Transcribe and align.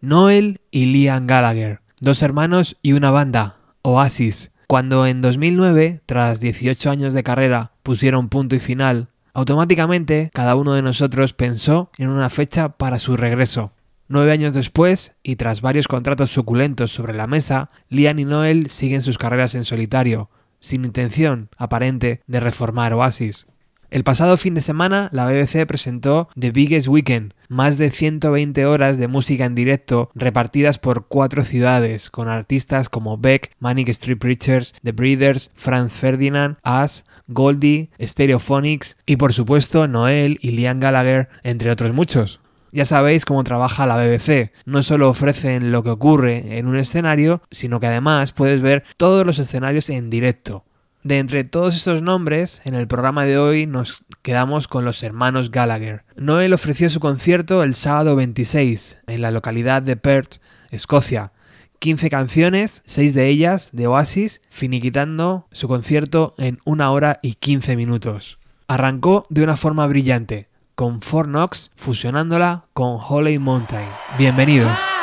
Noel 0.00 0.60
y 0.70 0.86
Liam 0.86 1.26
Gallagher, 1.26 1.80
dos 1.98 2.22
hermanos 2.22 2.76
y 2.82 2.92
una 2.92 3.10
banda, 3.10 3.56
Oasis. 3.82 4.52
Cuando 4.68 5.08
en 5.08 5.20
2009, 5.20 6.02
tras 6.06 6.38
18 6.38 6.88
años 6.88 7.14
de 7.14 7.24
carrera, 7.24 7.72
pusieron 7.82 8.28
punto 8.28 8.54
y 8.54 8.60
final, 8.60 9.08
automáticamente 9.34 10.30
cada 10.32 10.54
uno 10.54 10.74
de 10.74 10.82
nosotros 10.82 11.32
pensó 11.32 11.90
en 11.98 12.10
una 12.10 12.30
fecha 12.30 12.68
para 12.68 13.00
su 13.00 13.16
regreso. 13.16 13.72
Nueve 14.06 14.30
años 14.30 14.52
después, 14.52 15.14
y 15.24 15.34
tras 15.34 15.62
varios 15.62 15.88
contratos 15.88 16.30
suculentos 16.30 16.92
sobre 16.92 17.14
la 17.14 17.26
mesa, 17.26 17.70
Liam 17.88 18.20
y 18.20 18.24
Noel 18.24 18.70
siguen 18.70 19.02
sus 19.02 19.18
carreras 19.18 19.56
en 19.56 19.64
solitario, 19.64 20.30
sin 20.60 20.84
intención 20.84 21.48
aparente 21.56 22.22
de 22.28 22.38
reformar 22.38 22.92
Oasis. 22.92 23.47
El 23.90 24.04
pasado 24.04 24.36
fin 24.36 24.52
de 24.52 24.60
semana, 24.60 25.08
la 25.12 25.24
BBC 25.24 25.64
presentó 25.66 26.28
The 26.38 26.50
Biggest 26.50 26.88
Weekend, 26.88 27.32
más 27.48 27.78
de 27.78 27.88
120 27.88 28.66
horas 28.66 28.98
de 28.98 29.08
música 29.08 29.46
en 29.46 29.54
directo 29.54 30.10
repartidas 30.14 30.76
por 30.76 31.06
cuatro 31.06 31.42
ciudades, 31.42 32.10
con 32.10 32.28
artistas 32.28 32.90
como 32.90 33.16
Beck, 33.16 33.52
Manic 33.60 33.88
Street 33.88 34.18
Preachers, 34.18 34.74
The 34.82 34.92
Breeders, 34.92 35.50
Franz 35.54 35.94
Ferdinand, 35.94 36.58
Us, 36.66 37.04
Goldie, 37.28 37.88
Stereophonics 37.98 38.98
y 39.06 39.16
por 39.16 39.32
supuesto 39.32 39.88
Noel 39.88 40.38
y 40.42 40.50
Liam 40.50 40.80
Gallagher, 40.80 41.30
entre 41.42 41.70
otros 41.70 41.94
muchos. 41.94 42.40
Ya 42.72 42.84
sabéis 42.84 43.24
cómo 43.24 43.42
trabaja 43.42 43.86
la 43.86 43.96
BBC. 43.96 44.52
No 44.66 44.82
solo 44.82 45.08
ofrecen 45.08 45.72
lo 45.72 45.82
que 45.82 45.88
ocurre 45.88 46.58
en 46.58 46.66
un 46.66 46.76
escenario, 46.76 47.40
sino 47.50 47.80
que 47.80 47.86
además 47.86 48.32
puedes 48.32 48.60
ver 48.60 48.84
todos 48.98 49.24
los 49.24 49.38
escenarios 49.38 49.88
en 49.88 50.10
directo. 50.10 50.66
De 51.04 51.18
entre 51.18 51.44
todos 51.44 51.76
estos 51.76 52.02
nombres, 52.02 52.60
en 52.64 52.74
el 52.74 52.88
programa 52.88 53.24
de 53.24 53.38
hoy 53.38 53.66
nos 53.66 54.02
quedamos 54.22 54.66
con 54.66 54.84
los 54.84 55.02
hermanos 55.02 55.50
Gallagher. 55.50 56.04
Noel 56.16 56.52
ofreció 56.52 56.90
su 56.90 56.98
concierto 56.98 57.62
el 57.62 57.74
sábado 57.74 58.16
26 58.16 58.98
en 59.06 59.22
la 59.22 59.30
localidad 59.30 59.80
de 59.82 59.96
Perth, 59.96 60.36
Escocia. 60.70 61.32
15 61.78 62.10
canciones, 62.10 62.82
6 62.86 63.14
de 63.14 63.28
ellas 63.28 63.70
de 63.72 63.86
Oasis, 63.86 64.42
finiquitando 64.50 65.46
su 65.52 65.68
concierto 65.68 66.34
en 66.36 66.58
una 66.64 66.90
hora 66.90 67.20
y 67.22 67.34
15 67.34 67.76
minutos. 67.76 68.38
Arrancó 68.66 69.26
de 69.30 69.44
una 69.44 69.56
forma 69.56 69.86
brillante, 69.86 70.48
con 70.74 71.00
Four 71.00 71.26
Knox 71.26 71.70
fusionándola 71.76 72.64
con 72.72 72.98
Holy 73.00 73.38
Mountain. 73.38 73.88
Bienvenidos. 74.18 74.97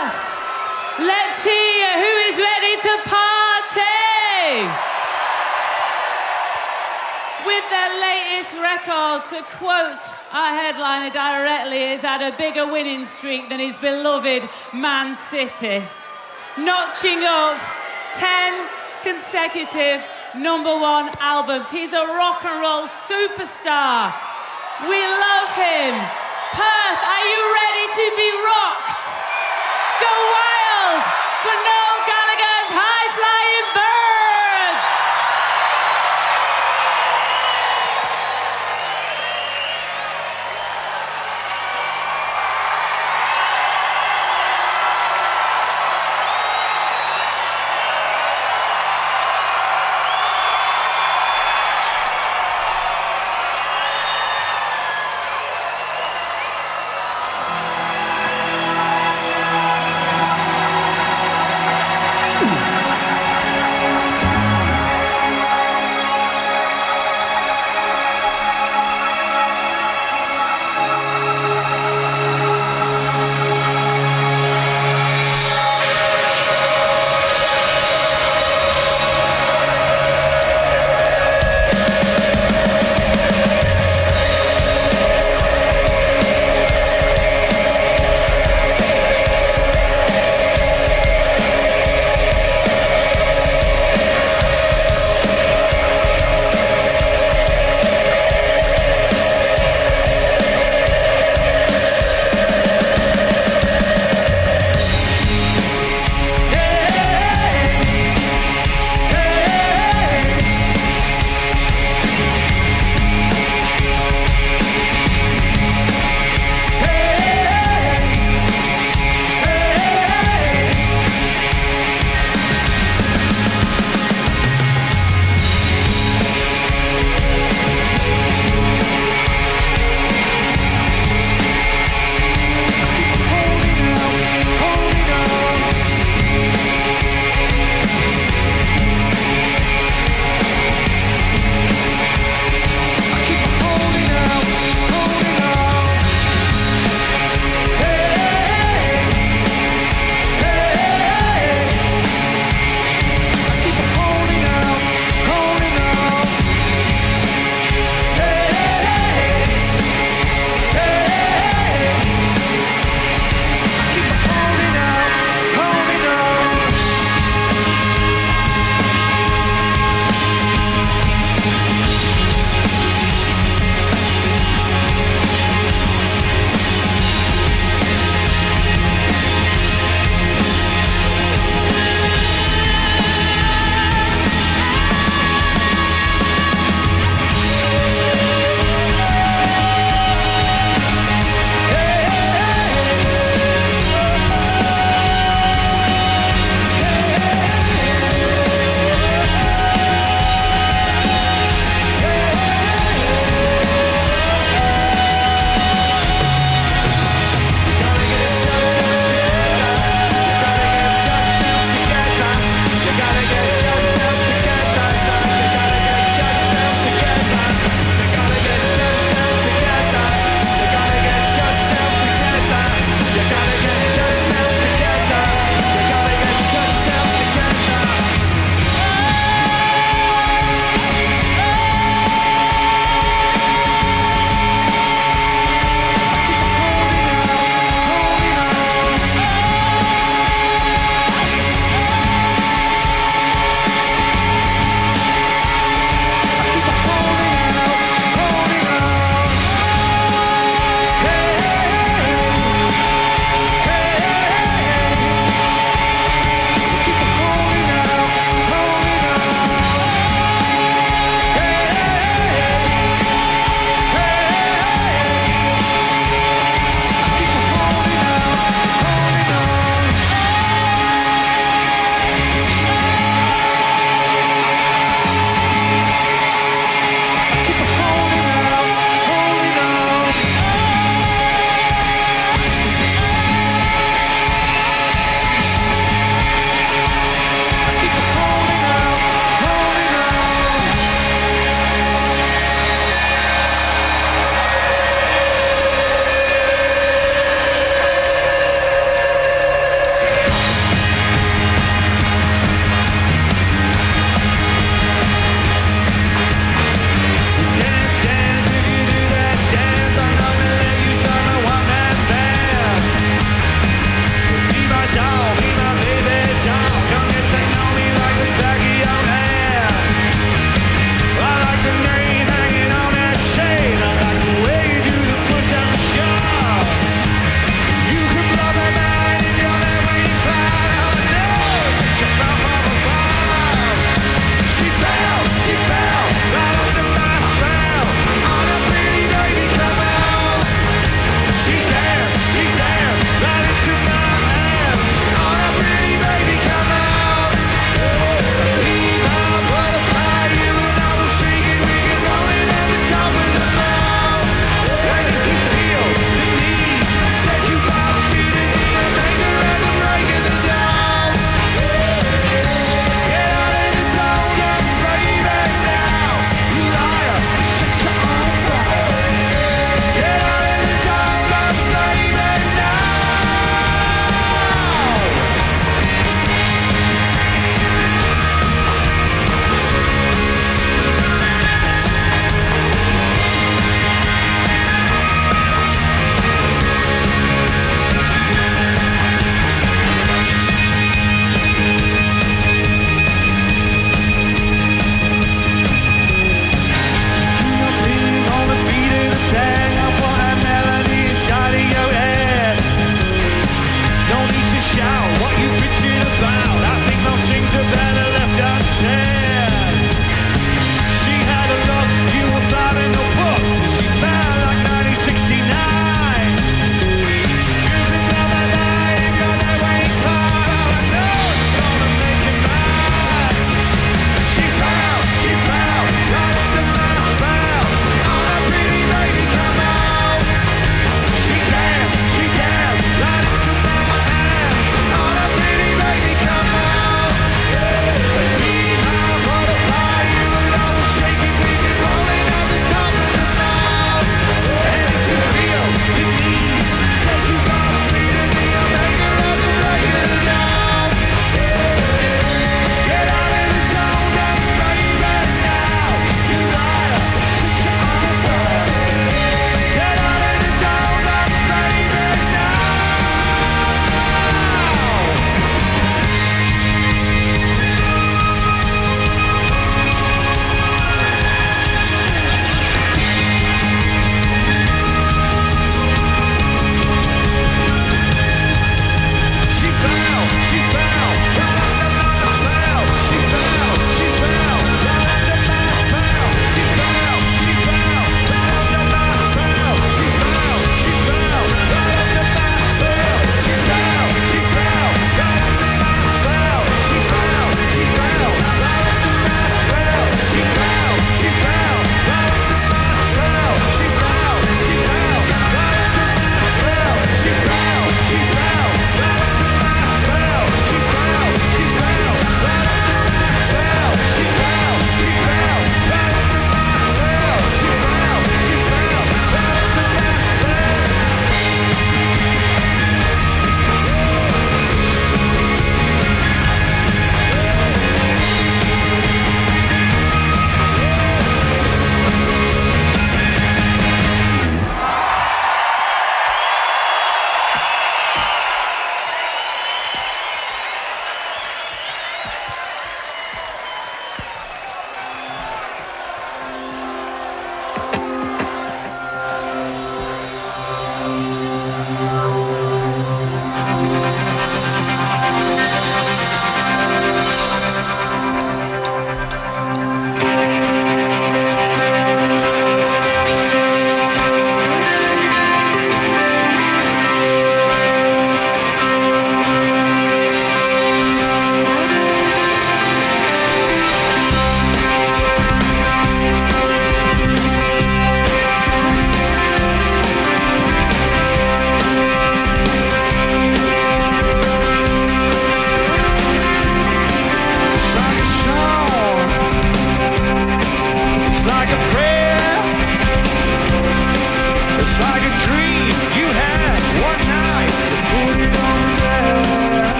Record, 8.85 9.23
to 9.29 9.41
quote 9.57 10.01
our 10.31 10.53
headliner 10.53 11.09
directly, 11.09 11.93
is 11.93 12.01
had 12.01 12.21
a 12.21 12.35
bigger 12.38 12.65
winning 12.65 13.03
streak 13.03 13.49
than 13.49 13.59
his 13.59 13.75
beloved 13.77 14.47
Man 14.73 15.13
City. 15.13 15.83
Notching 16.57 17.23
up 17.23 17.59
10 18.16 18.67
consecutive 19.01 20.05
number 20.35 20.73
one 20.77 21.09
albums. 21.19 21.69
He's 21.69 21.93
a 21.93 22.05
rock 22.17 22.43
and 22.45 22.61
roll 22.61 22.88
superstar. 22.88 24.13
We 24.89 24.99
love 25.01 25.51
him. 25.55 25.93
Perth, 26.57 27.01
are 27.13 27.25
you 27.31 27.41
ready 27.61 27.85
to 27.99 28.05
be 28.17 28.29
rocked? 28.49 29.03
Go 30.01 30.11
wild 30.33 31.03
for 31.43 31.55
Noel 31.63 31.84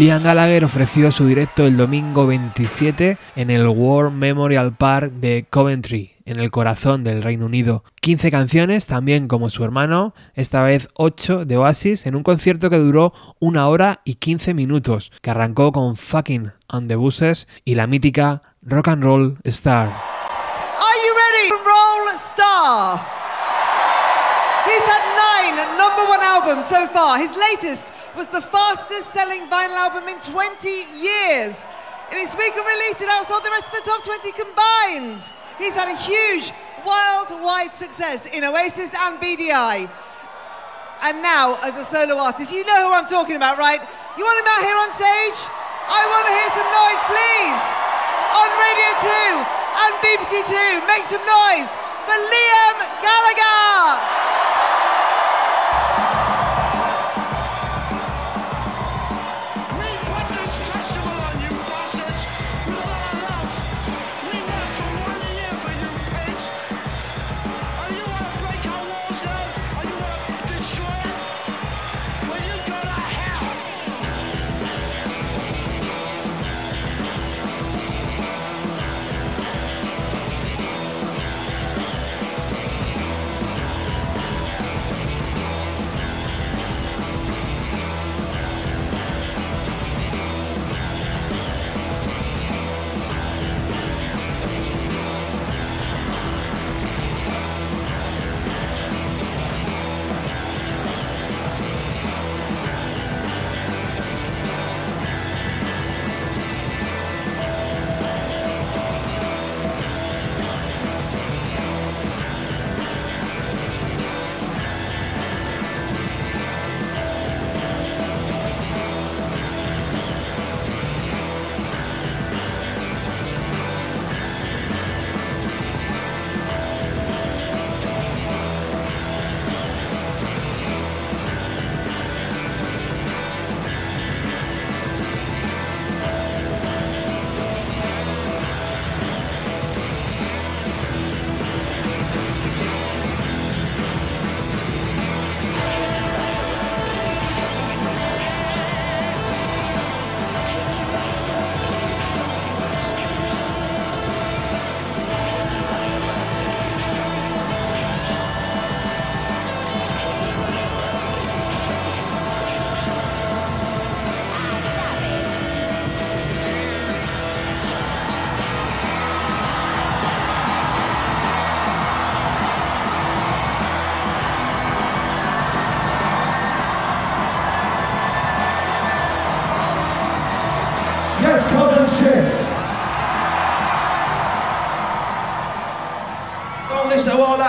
Liam 0.00 0.22
Gallagher 0.22 0.64
ofreció 0.64 1.12
su 1.12 1.26
directo 1.26 1.66
el 1.66 1.76
domingo 1.76 2.26
27 2.26 3.18
en 3.36 3.50
el 3.50 3.68
War 3.68 4.10
Memorial 4.10 4.74
Park 4.74 5.12
de 5.12 5.44
Coventry, 5.50 6.16
en 6.24 6.40
el 6.40 6.50
corazón 6.50 7.04
del 7.04 7.22
Reino 7.22 7.44
Unido. 7.44 7.84
15 8.00 8.30
canciones, 8.30 8.86
también 8.86 9.28
como 9.28 9.50
su 9.50 9.62
hermano, 9.62 10.14
esta 10.32 10.62
vez 10.62 10.88
8 10.94 11.44
de 11.44 11.58
Oasis, 11.58 12.06
en 12.06 12.16
un 12.16 12.22
concierto 12.22 12.70
que 12.70 12.78
duró 12.78 13.12
una 13.40 13.68
hora 13.68 14.00
y 14.06 14.14
15 14.14 14.54
minutos, 14.54 15.12
que 15.20 15.32
arrancó 15.32 15.70
con 15.70 15.98
Fucking 15.98 16.50
on 16.68 16.88
the 16.88 16.96
Buses 16.96 17.46
y 17.66 17.74
la 17.74 17.86
mítica 17.86 18.40
Rock 18.62 18.88
and 18.88 19.04
Roll 19.04 19.36
Star. 19.44 19.88
Are 19.88 20.98
you 21.04 21.12
ready? 21.12 21.50
Roll 21.62 22.08
Star. 22.32 23.00
He's 24.64 24.86
had 24.88 25.02
nine 25.14 25.56
number 25.76 26.08
one 26.08 26.22
albums 26.22 26.64
so 26.70 26.88
far. 26.88 27.18
His 27.18 27.32
latest 27.36 27.99
was 28.16 28.28
the 28.28 28.40
fastest 28.42 29.12
selling 29.12 29.46
vinyl 29.46 29.76
album 29.78 30.08
in 30.08 30.18
20 30.20 30.68
years. 30.98 31.54
In 32.10 32.18
its 32.18 32.34
week 32.34 32.54
of 32.58 32.64
release, 32.66 32.98
it 32.98 33.06
outsold 33.06 33.42
the 33.46 33.54
rest 33.54 33.70
of 33.70 33.76
the 33.78 33.86
top 33.86 34.02
20 34.02 34.32
combined. 34.32 35.22
He's 35.58 35.74
had 35.74 35.86
a 35.86 35.96
huge 35.96 36.50
worldwide 36.82 37.72
success 37.72 38.26
in 38.26 38.42
Oasis 38.42 38.90
and 39.06 39.20
BDI. 39.20 39.88
And 41.02 41.22
now, 41.22 41.56
as 41.62 41.78
a 41.78 41.84
solo 41.84 42.18
artist, 42.18 42.52
you 42.52 42.64
know 42.66 42.88
who 42.88 42.92
I'm 42.92 43.06
talking 43.06 43.36
about, 43.36 43.58
right? 43.58 43.80
You 44.18 44.24
want 44.24 44.38
him 44.42 44.48
out 44.50 44.62
here 44.66 44.76
on 44.76 44.90
stage? 44.98 45.38
I 45.86 46.02
want 46.10 46.24
to 46.26 46.34
hear 46.34 46.50
some 46.54 46.70
noise, 46.70 47.02
please! 47.08 47.62
On 48.30 48.48
Radio 48.52 48.90
2 49.00 49.42
and 49.80 49.92
BBC 50.02 50.32
2, 50.44 50.86
make 50.86 51.06
some 51.06 51.24
noise 51.24 51.70
for 52.04 52.16
Liam 52.18 52.76
Gallagher! 53.00 54.39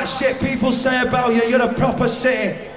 That 0.01 0.07
shit 0.07 0.39
people 0.39 0.71
say 0.71 0.99
about 0.99 1.35
you. 1.35 1.43
You're 1.43 1.61
a 1.61 1.73
proper 1.73 2.07
city. 2.07 2.70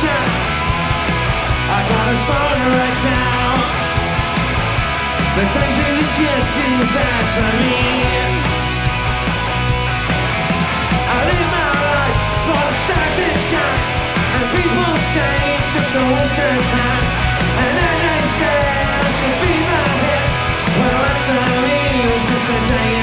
I 0.00 1.80
got 1.90 2.06
a 2.06 2.16
song 2.22 2.58
write 2.70 2.98
down. 3.02 3.58
The 5.34 5.44
time's 5.50 5.74
really 5.74 6.06
just 6.14 6.48
too 6.54 6.76
fast 6.94 7.30
for 7.34 7.50
me. 7.58 7.78
I 11.02 11.18
live 11.26 11.48
my 11.50 11.70
life 11.82 12.18
for 12.46 12.62
the 12.62 12.74
stars 12.78 13.16
that 13.18 13.38
shine. 13.50 13.82
And 14.38 14.46
people 14.54 14.94
say 15.18 15.34
it's 15.58 15.70
just 15.74 15.90
a 15.90 16.02
waste 16.14 16.38
of 16.46 16.62
time. 16.78 17.04
And 17.58 17.72
then 17.74 17.96
they 18.06 18.22
say 18.38 18.58
I 19.02 19.10
should 19.18 19.34
feed 19.42 19.64
my 19.66 19.82
head. 19.98 20.30
Well, 20.78 20.98
that's 21.10 21.26
on 21.26 21.58
me, 21.66 21.78
it's 22.06 22.22
just 22.22 22.46
a 22.54 22.58
day 22.70 22.97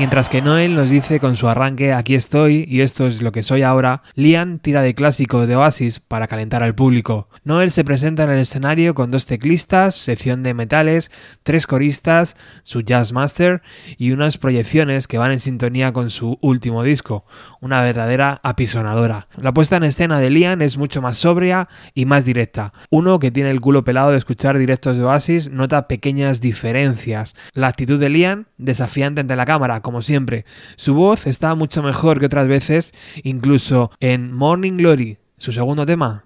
Mientras 0.00 0.30
que 0.30 0.40
Noel 0.40 0.76
nos 0.76 0.88
dice 0.88 1.20
con 1.20 1.36
su 1.36 1.46
arranque 1.46 1.92
aquí 1.92 2.14
estoy 2.14 2.64
y 2.66 2.80
esto 2.80 3.06
es 3.06 3.20
lo 3.20 3.32
que 3.32 3.42
soy 3.42 3.60
ahora, 3.60 4.02
Liam 4.14 4.58
tira 4.58 4.80
de 4.80 4.94
clásico 4.94 5.46
de 5.46 5.56
Oasis 5.56 6.00
para 6.00 6.26
calentar 6.26 6.62
al 6.62 6.74
público. 6.74 7.28
Noel 7.44 7.70
se 7.70 7.84
presenta 7.84 8.24
en 8.24 8.30
el 8.30 8.38
escenario 8.38 8.94
con 8.94 9.10
dos 9.10 9.26
teclistas, 9.26 9.94
sección 9.94 10.42
de 10.42 10.54
metales, 10.54 11.10
tres 11.42 11.66
coristas, 11.66 12.38
su 12.62 12.80
jazz 12.80 13.12
master 13.12 13.60
y 13.98 14.12
unas 14.12 14.38
proyecciones 14.38 15.06
que 15.06 15.18
van 15.18 15.32
en 15.32 15.40
sintonía 15.40 15.92
con 15.92 16.08
su 16.08 16.38
último 16.40 16.82
disco, 16.82 17.26
una 17.60 17.82
verdadera 17.82 18.40
apisonadora. 18.42 19.28
La 19.36 19.52
puesta 19.52 19.76
en 19.76 19.84
escena 19.84 20.18
de 20.20 20.30
Liam 20.30 20.62
es 20.62 20.76
mucho 20.76 21.02
más 21.02 21.16
sobria 21.16 21.68
y 21.94 22.06
más 22.06 22.24
directa. 22.24 22.72
Uno 22.90 23.18
que 23.18 23.30
tiene 23.30 23.50
el 23.50 23.60
culo 23.60 23.84
pelado 23.84 24.10
de 24.10 24.18
escuchar 24.18 24.58
directos 24.58 24.96
de 24.96 25.04
Oasis 25.04 25.50
nota 25.50 25.88
pequeñas 25.88 26.40
diferencias. 26.40 27.34
La 27.52 27.68
actitud 27.68 28.00
de 28.00 28.08
Liam, 28.08 28.46
desafiante 28.58 29.20
ante 29.20 29.36
la 29.36 29.44
cámara, 29.44 29.80
como 29.80 30.02
siempre. 30.02 30.44
Su 30.76 30.94
voz 30.94 31.26
está 31.26 31.54
mucho 31.54 31.82
mejor 31.82 32.18
que 32.18 32.26
otras 32.26 32.48
veces, 32.48 32.92
incluso 33.22 33.90
en 34.00 34.32
Morning 34.32 34.76
Glory, 34.76 35.18
su 35.38 35.52
segundo 35.52 35.86
tema. 35.86 36.24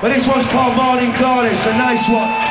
But 0.00 0.14
this 0.14 0.26
one's 0.26 0.46
called 0.46 0.74
Morning 0.76 1.12
Glory. 1.18 1.50
It's 1.50 1.66
a 1.66 1.76
nice 1.76 2.08
one. 2.08 2.49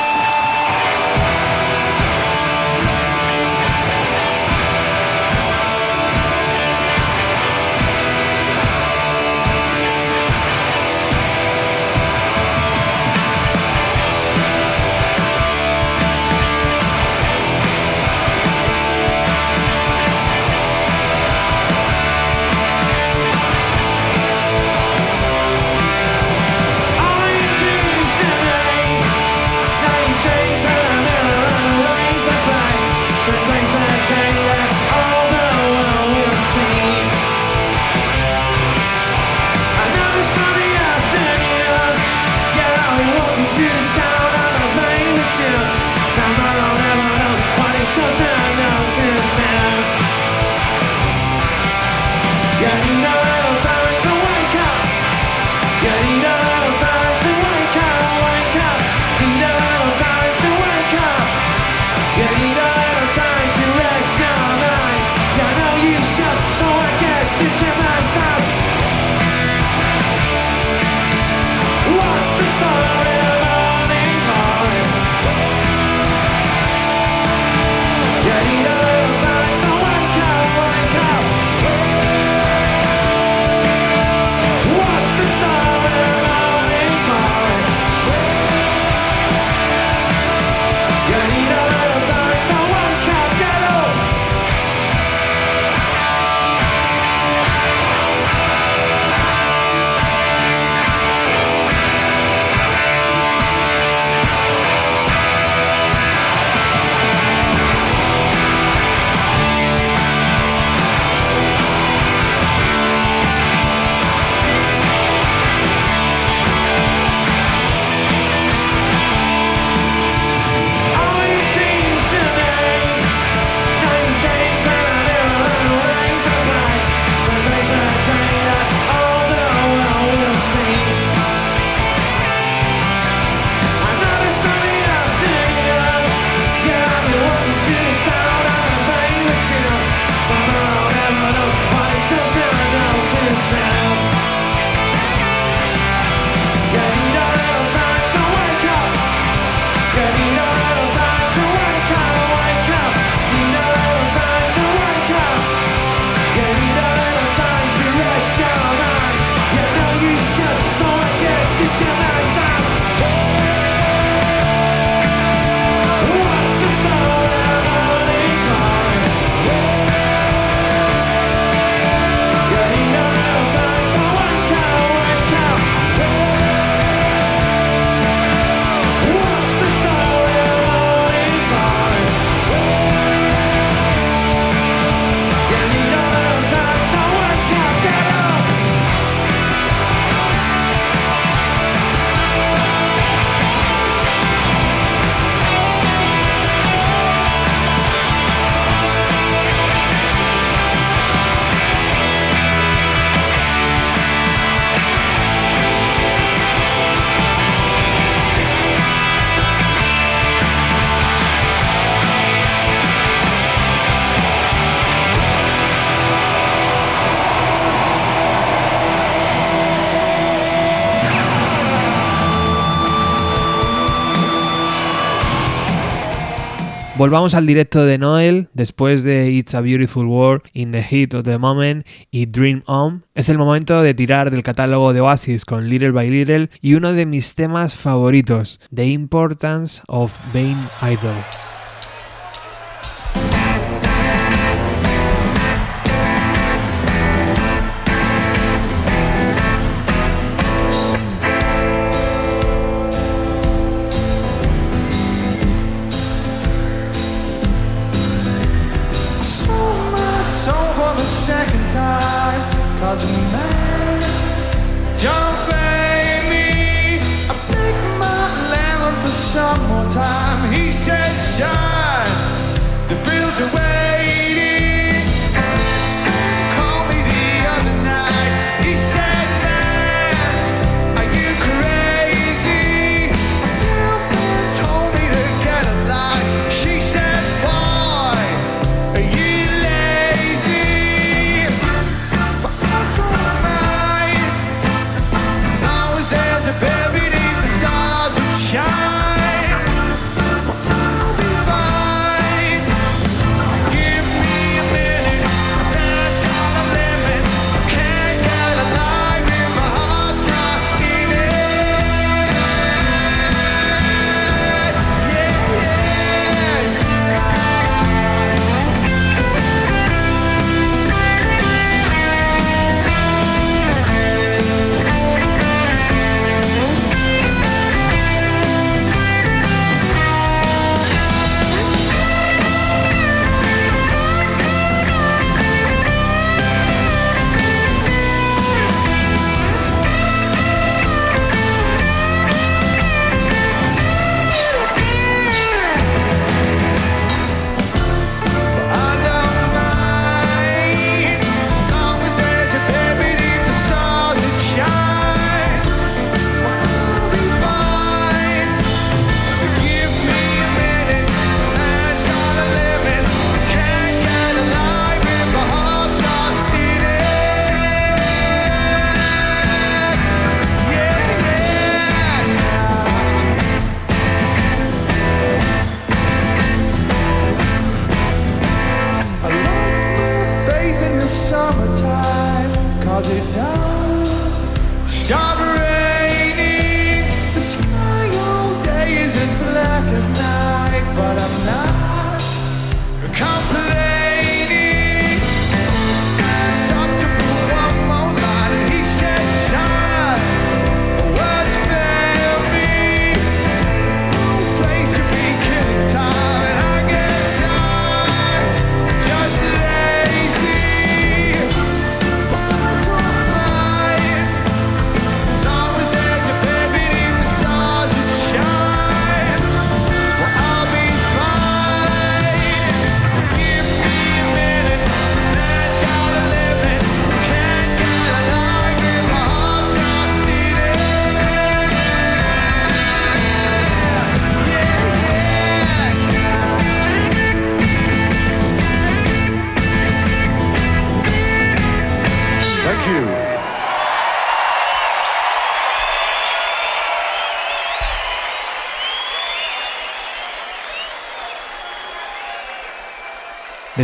Volvamos 227.00 227.34
al 227.34 227.48
directo 227.48 227.86
de 227.86 227.98
Noel, 227.98 228.50
después 228.54 229.06
de 229.06 229.32
It's 229.32 229.56
a 229.56 229.62
Beautiful 229.62 230.06
World, 230.06 230.42
In 230.52 230.74
the 230.74 230.84
Heat 230.84 231.14
of 231.14 231.24
the 231.24 231.38
Moment 231.38 231.88
y 232.12 232.26
Dream 232.26 232.62
On. 232.66 233.06
Es 233.16 233.30
el 233.30 233.38
momento 233.38 233.82
de 233.82 233.94
tirar 233.94 234.32
del 234.32 234.44
catálogo 234.44 234.92
de 234.92 235.00
Oasis 235.00 235.46
con 235.46 235.70
Little 235.70 235.92
by 235.92 236.10
Little 236.10 236.50
y 236.62 236.74
uno 236.74 236.92
de 236.92 237.06
mis 237.06 237.36
temas 237.36 237.74
favoritos, 237.74 238.60
The 238.76 238.88
Importance 238.88 239.82
of 239.88 240.12
Being 240.34 240.60
Idol. 240.82 241.16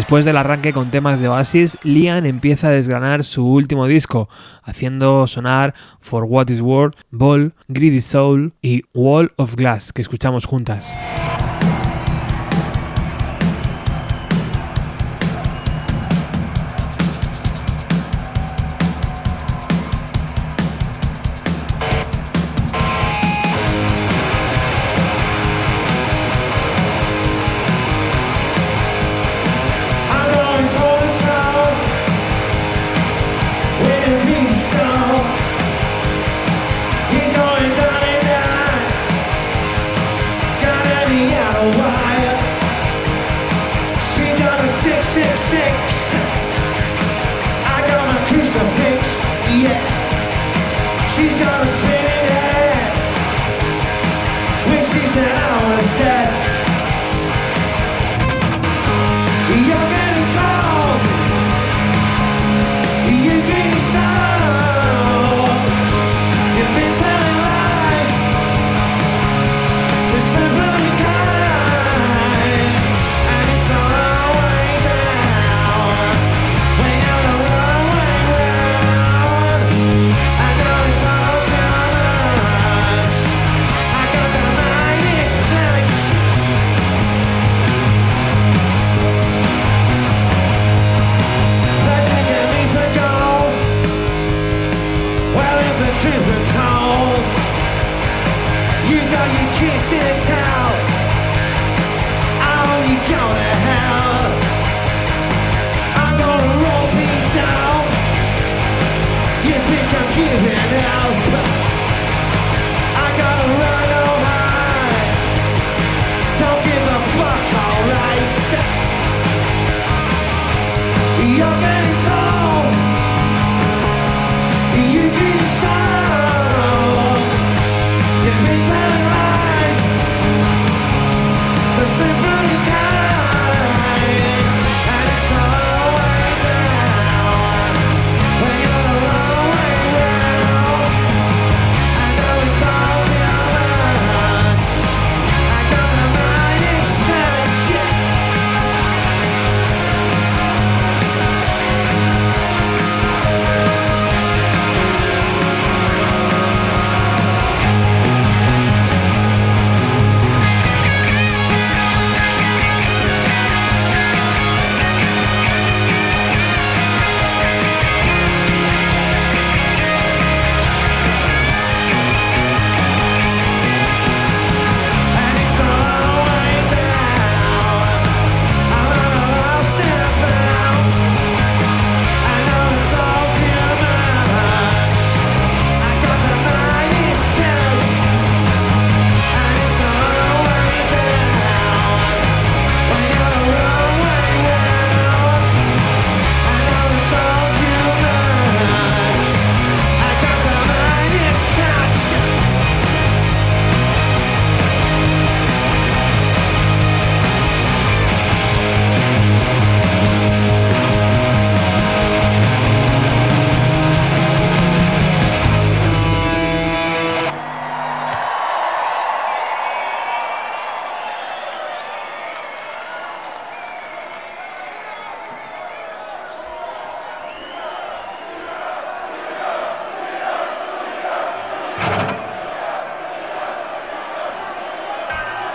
Después 0.06 0.24
del 0.24 0.38
arranque 0.38 0.72
con 0.72 0.92
temas 0.92 1.20
de 1.20 1.30
Oasis, 1.30 1.80
Liam 1.82 2.28
empieza 2.28 2.68
a 2.68 2.72
desgranar 2.72 3.24
su 3.24 3.44
último 3.44 3.88
disco, 3.88 4.30
haciendo 4.62 5.26
sonar 5.26 5.74
For 6.00 6.26
What 6.26 6.50
Is 6.50 6.62
Worth, 6.62 6.96
Ball, 7.10 7.56
Greedy 7.70 8.02
Soul 8.02 8.54
y 8.62 8.84
Wall 8.94 9.32
of 9.38 9.56
Glass, 9.56 9.92
que 9.92 10.04
escuchamos 10.04 10.46
juntas. 10.46 10.94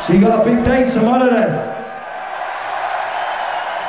So 0.03 0.15
you 0.15 0.21
got 0.21 0.41
a 0.41 0.45
big 0.51 0.65
date 0.65 0.91
tomorrow 0.93 1.29
then? 1.29 1.77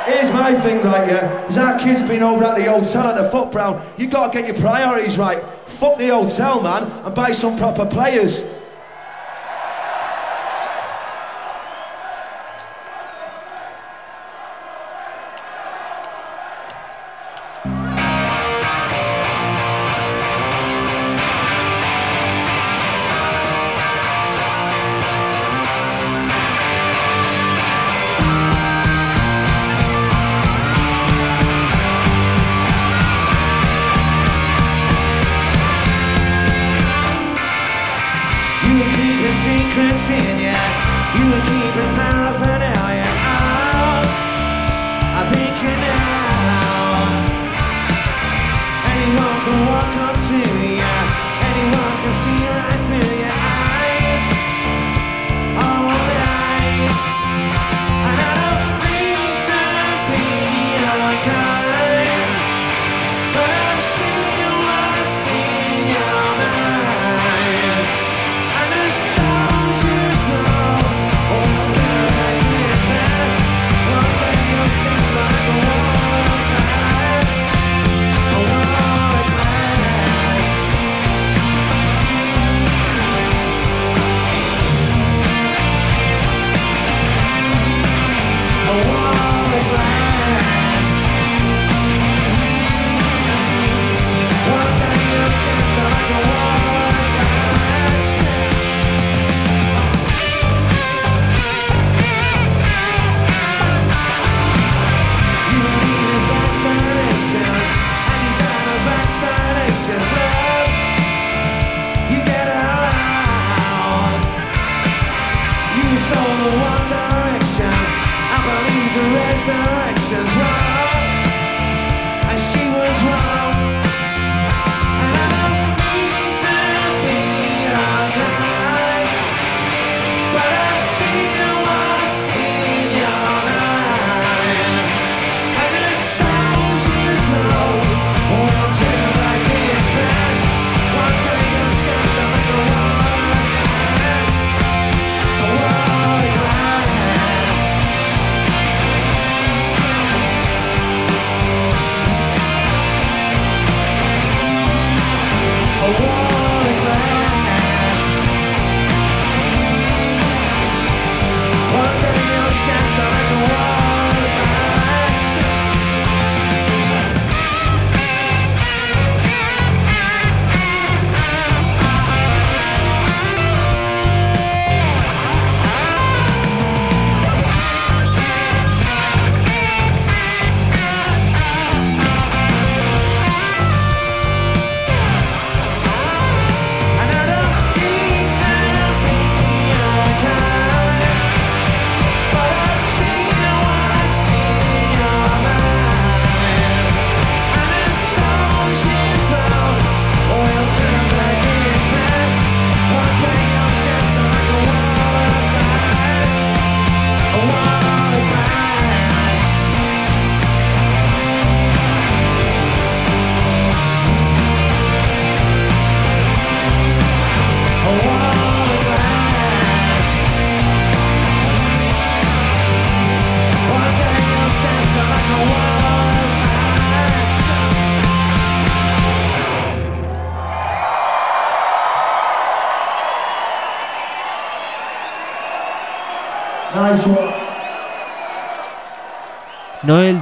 Here's 0.04 0.32
my 0.32 0.52
thing 0.54 0.82
right 0.82 1.08
here. 1.08 1.20
There's 1.20 1.56
our 1.56 1.78
kids 1.78 2.02
been 2.02 2.22
over 2.22 2.44
at 2.44 2.58
the 2.58 2.64
hotel 2.64 3.06
at 3.06 3.16
the 3.16 3.30
Foot 3.30 3.50
Brown. 3.50 3.82
You 3.96 4.08
gotta 4.08 4.32
get 4.32 4.46
your 4.46 4.56
priorities 4.62 5.16
right. 5.16 5.42
Fuck 5.66 5.96
the 5.98 6.08
hotel, 6.08 6.62
man, 6.62 6.90
and 7.04 7.14
buy 7.14 7.32
some 7.32 7.56
proper 7.56 7.86
players. 7.86 8.42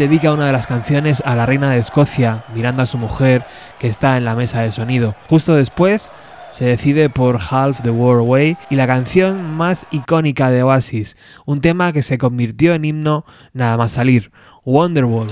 Dedica 0.04 0.32
una 0.32 0.46
de 0.46 0.52
las 0.52 0.66
canciones 0.66 1.22
a 1.26 1.36
la 1.36 1.44
reina 1.44 1.70
de 1.70 1.78
Escocia, 1.78 2.44
mirando 2.54 2.82
a 2.82 2.86
su 2.86 2.96
mujer 2.96 3.42
que 3.78 3.86
está 3.86 4.16
en 4.16 4.24
la 4.24 4.34
mesa 4.34 4.62
de 4.62 4.70
sonido. 4.70 5.14
Justo 5.28 5.54
después 5.54 6.10
se 6.52 6.64
decide 6.64 7.10
por 7.10 7.38
Half 7.38 7.82
the 7.82 7.90
World 7.90 8.20
Away 8.20 8.56
y 8.70 8.76
la 8.76 8.86
canción 8.86 9.56
más 9.56 9.86
icónica 9.90 10.50
de 10.50 10.62
Oasis, 10.62 11.18
un 11.44 11.60
tema 11.60 11.92
que 11.92 12.00
se 12.00 12.16
convirtió 12.16 12.72
en 12.72 12.86
himno 12.86 13.26
nada 13.52 13.76
más 13.76 13.90
salir, 13.90 14.32
Wonderwall. 14.64 15.28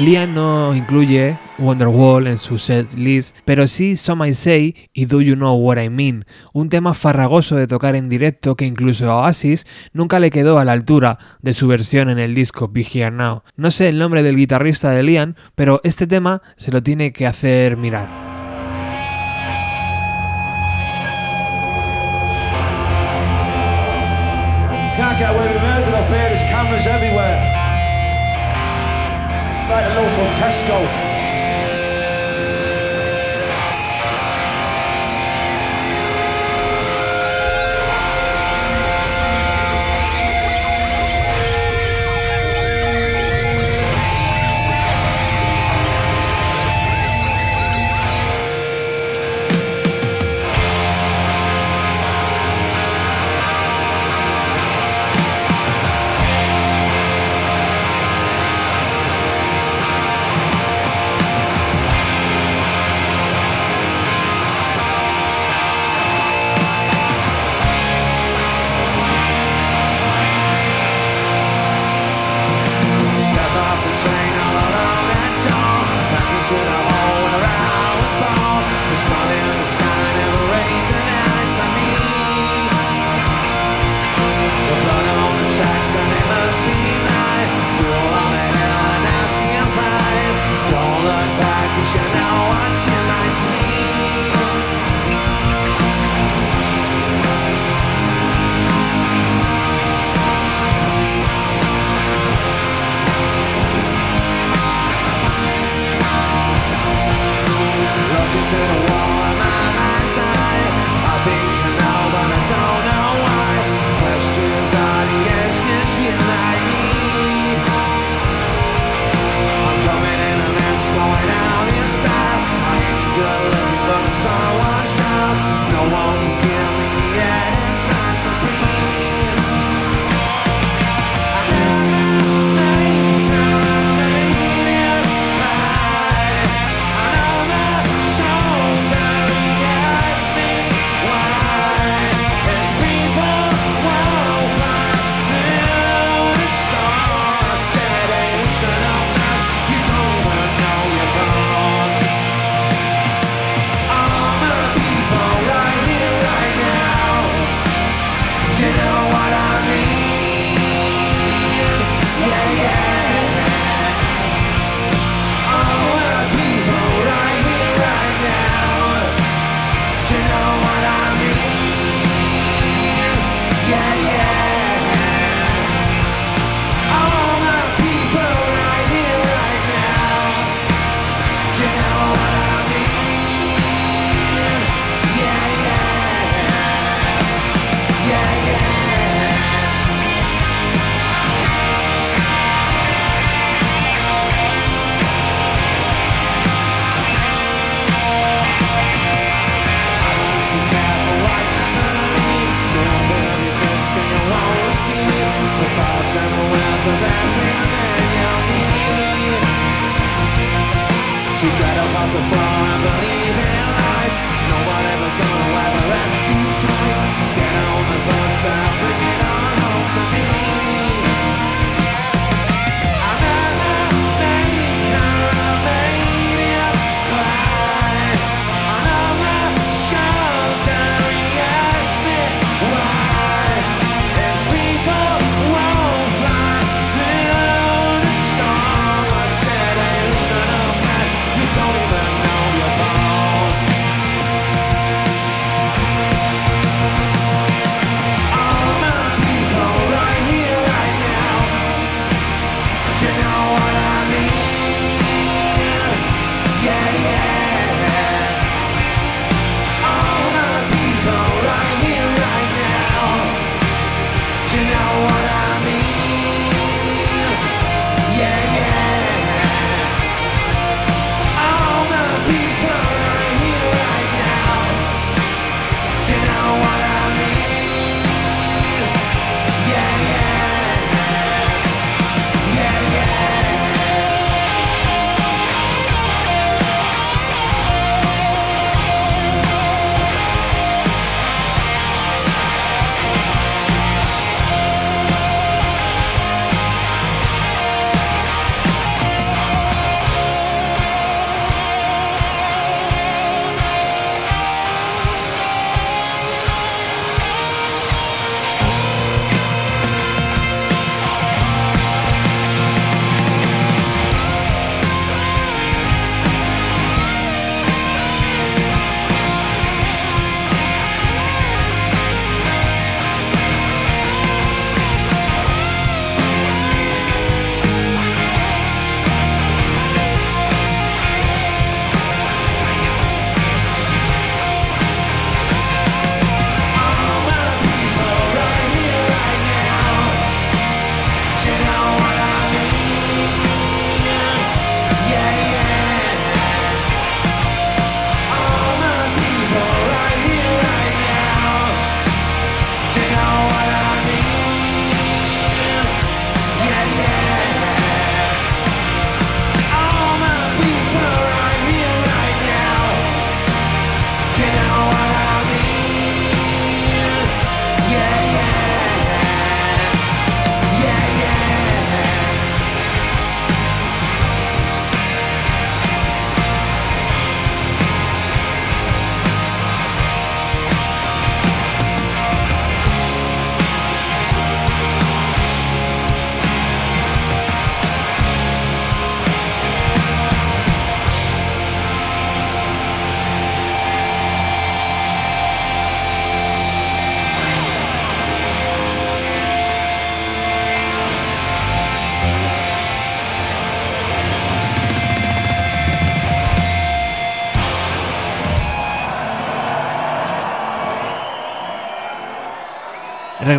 Liam 0.00 0.34
no 0.34 0.74
incluye 0.74 1.36
Wonderwall 1.58 2.26
en 2.26 2.38
su 2.38 2.56
set 2.56 2.94
list, 2.94 3.36
pero 3.44 3.66
sí 3.66 3.96
Some 3.96 4.26
I 4.26 4.32
Say 4.32 4.88
y 4.94 5.04
Do 5.04 5.20
You 5.20 5.34
Know 5.34 5.58
What 5.58 5.76
I 5.76 5.90
Mean, 5.90 6.24
un 6.54 6.70
tema 6.70 6.94
farragoso 6.94 7.56
de 7.56 7.66
tocar 7.66 7.94
en 7.96 8.08
directo 8.08 8.56
que 8.56 8.64
incluso 8.64 9.10
a 9.10 9.20
Oasis 9.20 9.66
nunca 9.92 10.18
le 10.18 10.30
quedó 10.30 10.58
a 10.58 10.64
la 10.64 10.72
altura 10.72 11.18
de 11.42 11.52
su 11.52 11.68
versión 11.68 12.08
en 12.08 12.18
el 12.18 12.34
disco 12.34 12.68
Be 12.68 12.80
Here 12.80 13.10
Now. 13.10 13.42
No 13.56 13.70
sé 13.70 13.88
el 13.90 13.98
nombre 13.98 14.22
del 14.22 14.36
guitarrista 14.36 14.90
de 14.92 15.02
Liam, 15.02 15.34
pero 15.54 15.82
este 15.84 16.06
tema 16.06 16.40
se 16.56 16.72
lo 16.72 16.82
tiene 16.82 17.12
que 17.12 17.26
hacer 17.26 17.76
mirar. 17.76 18.08
There's 26.10 26.42
cameras 26.50 26.86
everywhere. 26.86 27.39
Like 29.70 29.84
a 29.84 29.94
local 29.94 30.26
Tesco. 30.34 31.09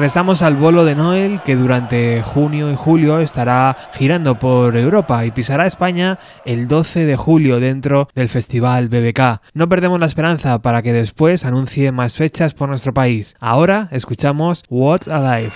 Regresamos 0.02 0.42
al 0.42 0.56
bolo 0.56 0.84
de 0.84 0.96
Noel 0.96 1.42
que 1.46 1.56
durante 1.56 2.24
junio 2.24 2.72
y 2.72 2.76
julio 2.76 3.20
estará 3.20 3.78
girando 3.94 4.40
por 4.40 4.76
Europa 4.76 5.24
y 5.28 5.30
pisará 5.30 5.68
España 5.68 6.18
el 6.44 6.68
12 6.68 7.06
de 7.06 7.16
julio 7.16 7.60
dentro 7.60 8.10
del 8.16 8.28
festival 8.28 8.90
BBK. 8.90 9.44
No 9.54 9.70
perdemos 9.70 10.00
la 10.00 10.08
esperanza 10.08 10.60
para 10.64 10.82
que 10.82 10.92
después 10.92 11.46
anuncie 11.46 11.92
más 11.92 12.16
fechas 12.16 12.56
por 12.56 12.68
nuestro 12.68 12.96
país. 12.96 13.36
Ahora 13.40 13.90
escuchamos 13.92 14.64
What's 14.72 15.08
Alive. 15.08 15.52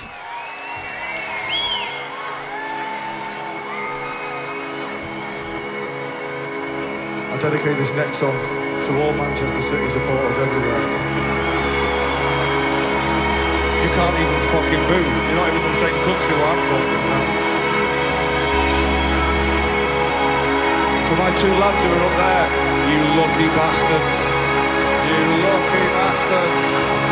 You 13.86 13.92
can't 13.92 14.18
even 14.18 14.40
fucking 14.50 14.84
boo. 14.90 14.98
You're 14.98 15.36
not 15.36 15.48
even 15.48 15.62
in 15.62 15.70
the 15.70 15.78
same 15.78 15.94
country 16.02 16.34
where 16.34 16.50
I'm 16.50 16.62
talking 16.74 17.02
about. 17.06 17.28
For 21.08 21.16
my 21.22 21.30
two 21.38 21.54
lads 21.62 21.80
who 21.84 21.90
are 21.94 22.04
up 22.10 22.16
there, 22.18 22.48
you 22.90 23.00
lucky 23.14 23.48
bastards. 23.54 24.16
You 25.06 25.22
lucky 25.46 25.86
bastards. 25.94 27.05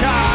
shot. 0.00 0.29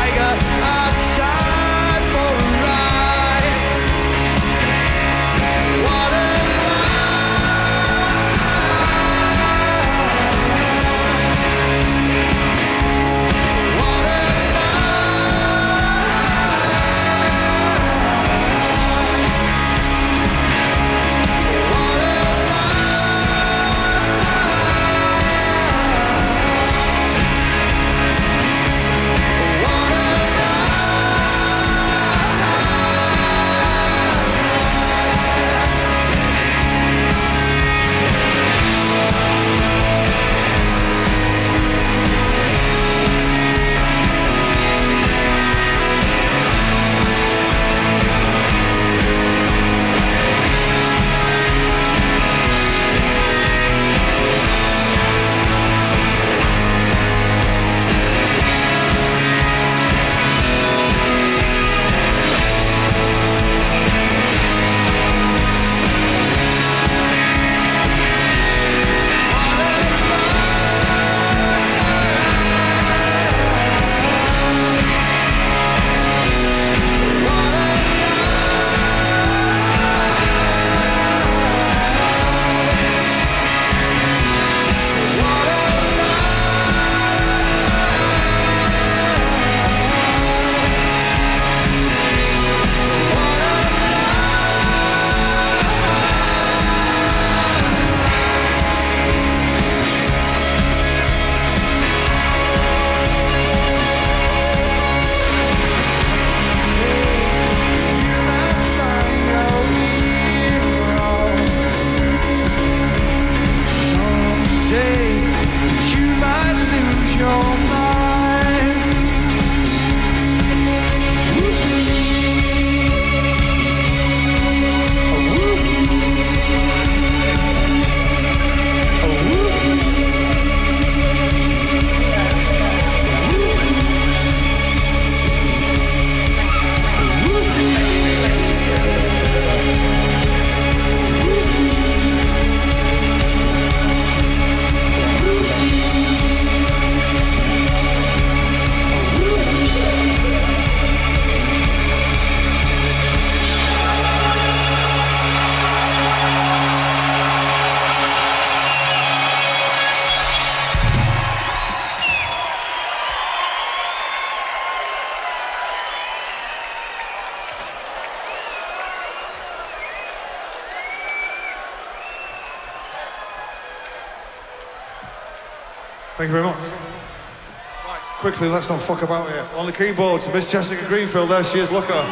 Thank 176.16 176.30
you 176.30 176.39
very 176.39 176.45
much. 176.45 176.55
Right, 176.55 177.99
quickly, 178.20 178.47
let's 178.47 178.70
not 178.70 178.80
fuck 178.80 179.01
about 179.01 179.30
here. 179.30 179.45
On 179.55 179.66
the 179.66 179.74
keyboards, 179.74 180.32
Miss 180.34 180.49
Jessica 180.49 180.82
Greenfield, 180.88 181.30
there 181.30 181.43
she 181.43 181.59
is, 181.59 181.70
look 181.72 181.89
at 181.89 181.91
her. 181.91 182.07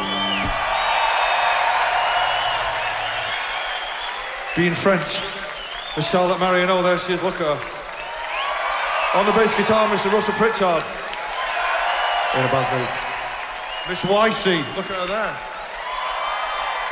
Being 4.60 4.74
French, 4.74 5.24
Miss 5.96 6.10
Charlotte 6.10 6.38
Mariano, 6.38 6.82
there 6.82 6.98
she 6.98 7.14
is, 7.14 7.22
look 7.22 7.40
at 7.40 7.48
her. 7.48 7.60
On 9.18 9.24
the 9.24 9.32
bass 9.32 9.56
guitar, 9.56 9.88
Mr. 9.88 10.12
Russell 10.12 10.34
Pritchard. 10.34 10.84
In 12.36 12.44
a 12.44 12.50
bad 12.52 12.68
mood. 12.76 12.88
Miss 13.88 14.02
YC, 14.02 14.76
look 14.76 14.90
at 14.90 15.00
her 15.00 15.06
there. 15.06 15.36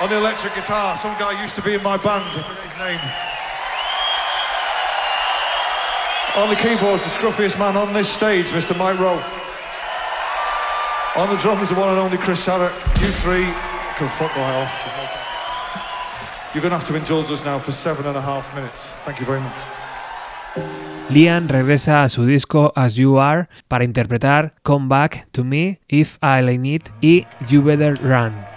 On 0.01 0.09
the 0.09 0.17
electric 0.17 0.55
guitar, 0.55 0.97
some 0.97 1.13
guy 1.19 1.39
used 1.43 1.57
to 1.57 1.63
be 1.63 1.75
in 1.75 1.83
my 1.83 1.99
band, 1.99 2.25
I 2.25 2.41
forget 2.41 2.65
his 2.65 2.79
name. 2.79 3.32
On 6.35 6.49
the 6.49 6.57
keyboards, 6.57 7.05
the 7.05 7.11
scruffiest 7.11 7.59
man 7.59 7.77
on 7.77 7.93
this 7.93 8.09
stage, 8.09 8.47
Mr. 8.47 8.77
Mike 8.79 8.99
Rowe. 8.99 9.21
On 11.21 11.29
the 11.29 11.37
drums, 11.43 11.69
the 11.69 11.75
one 11.75 11.91
and 11.91 11.99
only 11.99 12.17
Chris 12.17 12.47
Sharrock. 12.47 12.73
You 13.03 13.09
three 13.21 13.45
can 13.99 14.09
fuck 14.09 14.35
right 14.35 14.63
off. 14.63 14.73
You're 16.55 16.63
going 16.63 16.71
to 16.73 16.79
have 16.79 16.89
to 16.89 16.97
indulge 16.97 17.31
us 17.31 17.45
now 17.45 17.59
for 17.59 17.71
seven 17.71 18.07
and 18.07 18.17
a 18.17 18.21
half 18.23 18.55
minutes. 18.55 18.87
Thank 19.05 19.21
you 19.21 19.27
very 19.27 19.41
much. 19.41 19.53
Liam 21.11 21.49
regresa 21.49 22.03
a 22.03 22.09
su 22.09 22.25
disco 22.25 22.73
As 22.77 22.95
You 22.95 23.19
Are 23.19 23.49
para 23.69 23.85
interpretar 23.85 24.55
Come 24.63 24.89
Back 24.89 25.27
to 25.33 25.45
Me, 25.45 25.81
If 25.89 26.17
I 26.23 26.41
It 26.63 26.91
y 27.03 27.27
You 27.47 27.63
Better 27.63 27.95
Run. 28.03 28.52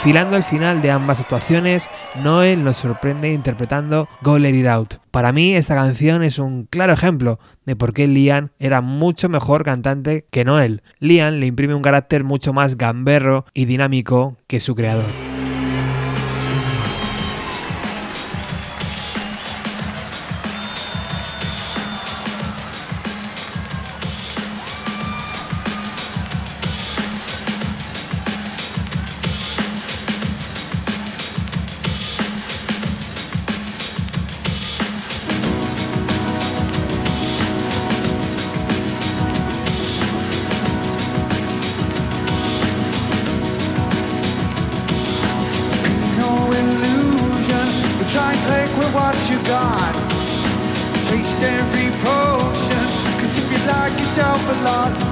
Enfilando 0.00 0.38
el 0.38 0.44
final 0.44 0.80
de 0.80 0.90
ambas 0.90 1.20
actuaciones, 1.20 1.90
Noel 2.22 2.64
nos 2.64 2.78
sorprende 2.78 3.34
interpretando 3.34 4.08
Go 4.22 4.38
Let 4.38 4.58
It 4.58 4.66
Out. 4.66 4.94
Para 5.10 5.30
mí 5.30 5.54
esta 5.54 5.74
canción 5.74 6.22
es 6.22 6.38
un 6.38 6.64
claro 6.64 6.94
ejemplo 6.94 7.38
de 7.66 7.76
por 7.76 7.92
qué 7.92 8.06
Liam 8.06 8.48
era 8.58 8.80
mucho 8.80 9.28
mejor 9.28 9.62
cantante 9.62 10.24
que 10.30 10.46
Noel. 10.46 10.82
Liam 11.00 11.34
le 11.34 11.44
imprime 11.44 11.74
un 11.74 11.82
carácter 11.82 12.24
mucho 12.24 12.54
más 12.54 12.78
gamberro 12.78 13.44
y 13.52 13.66
dinámico 13.66 14.38
que 14.46 14.58
su 14.58 14.74
creador. 14.74 15.29
heart. 54.70 55.09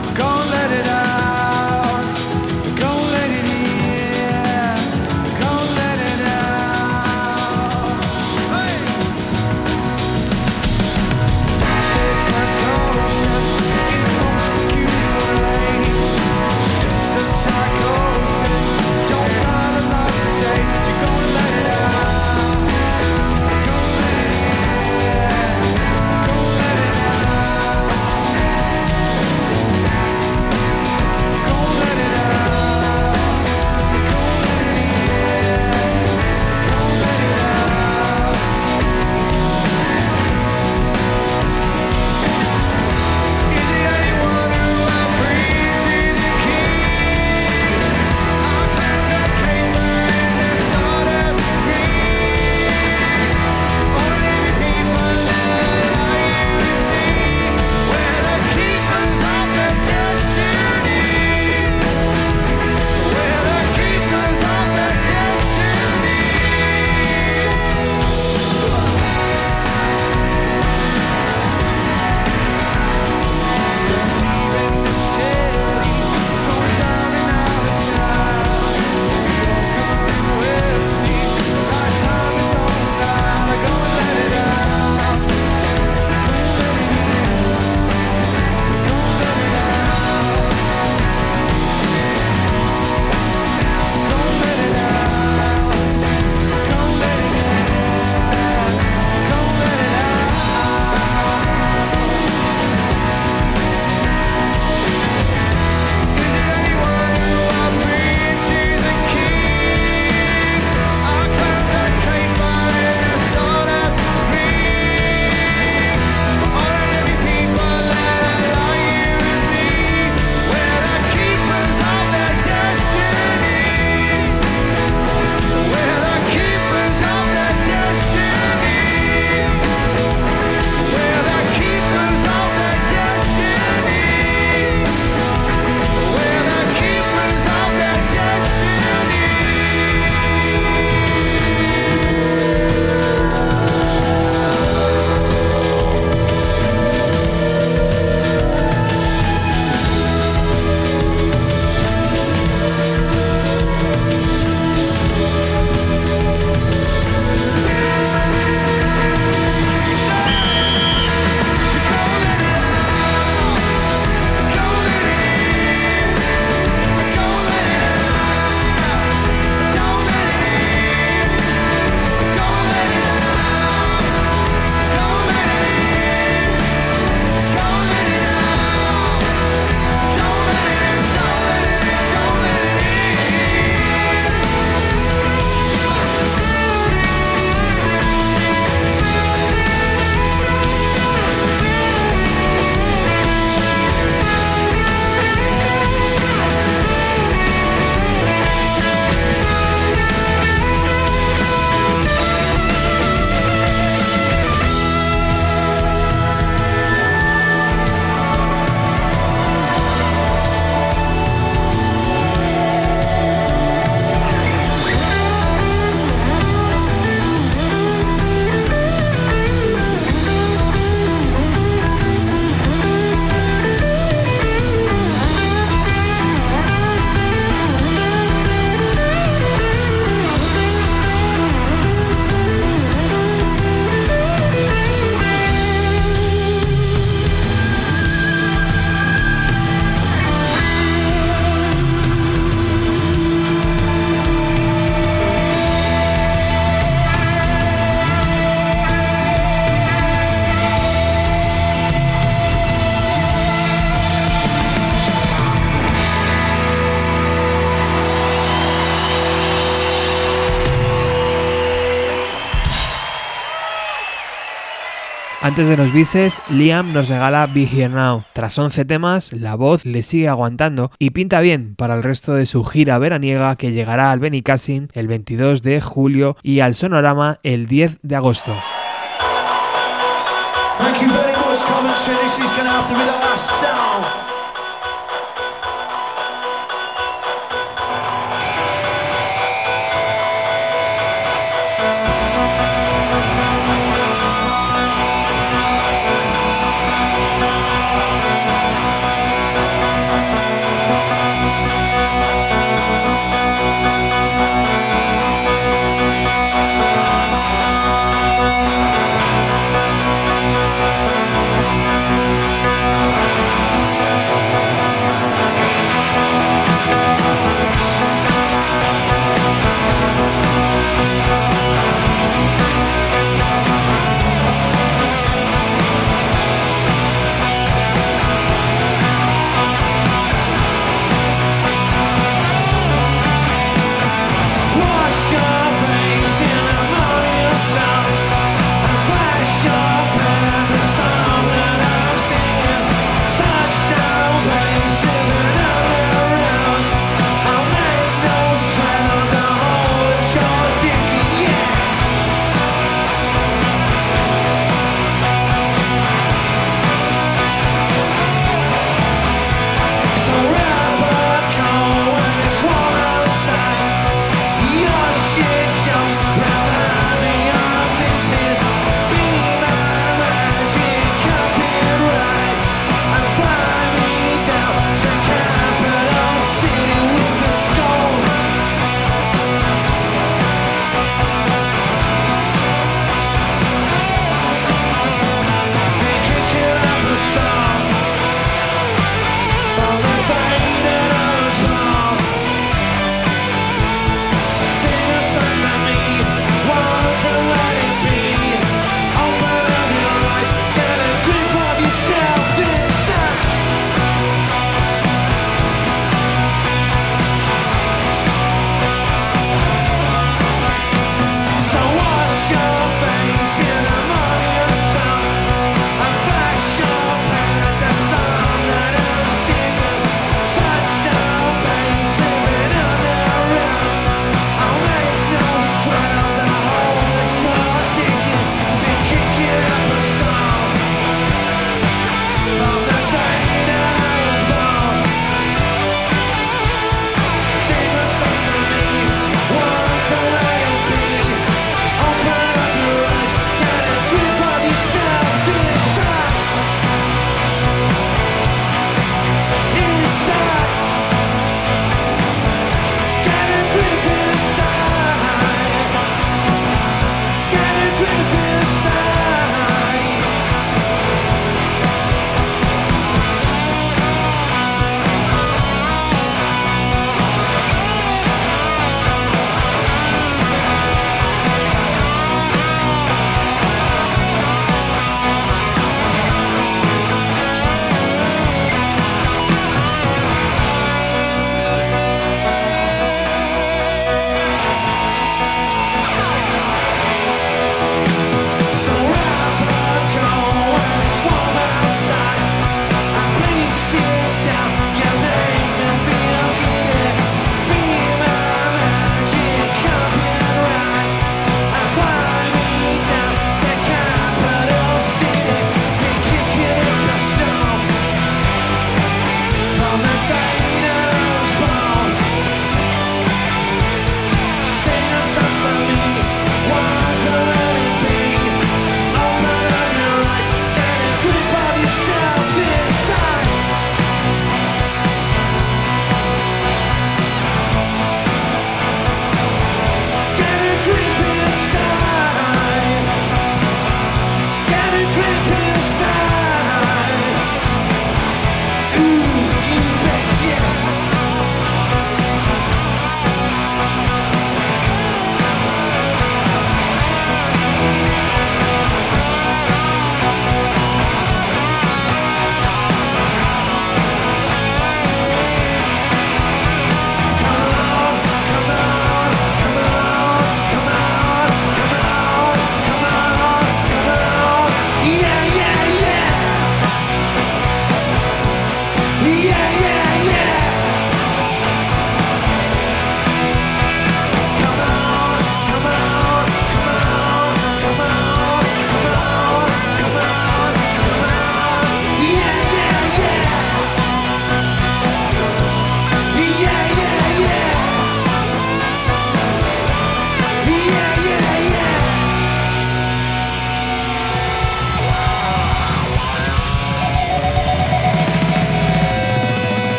amantes 265.59 265.77
de 265.77 265.83
los 265.83 265.93
bices, 265.93 266.41
Liam 266.51 266.93
nos 266.93 267.09
regala 267.09 267.47
Be 267.47 267.63
Here 267.63 267.89
Now. 267.89 268.23
Tras 268.33 268.57
11 268.57 268.85
temas, 268.85 269.33
la 269.33 269.57
voz 269.57 269.85
le 269.85 270.03
sigue 270.03 270.29
aguantando 270.29 270.93
y 271.01 271.11
pinta 271.11 271.41
bien 271.41 271.75
para 271.75 271.97
el 271.97 272.05
resto 272.05 272.35
de 272.35 272.47
su 272.47 272.65
gira 272.65 272.97
veraniega 272.99 273.57
que 273.57 273.73
llegará 273.73 274.13
al 274.13 274.21
Benicassin 274.21 274.89
el 274.93 275.09
22 275.09 275.63
de 275.63 275.81
julio 275.81 276.37
y 276.45 276.61
al 276.61 276.75
Sonorama 276.75 277.41
el 277.43 277.67
10 277.67 277.99
de 278.03 278.15
agosto. 278.15 278.55